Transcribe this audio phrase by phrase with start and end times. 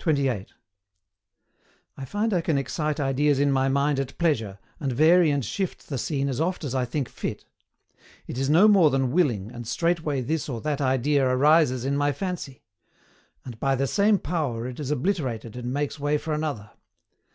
[0.00, 0.48] 28.
[1.96, 5.88] I find I can excite ideas in my mind at pleasure, and vary and shift
[5.88, 7.46] the scene as oft as I think fit.
[8.26, 12.12] It is no more than willing, and straightway this or that idea arises in my
[12.12, 12.64] fancy;
[13.46, 16.72] and by the same power it is obliterated and makes way for another.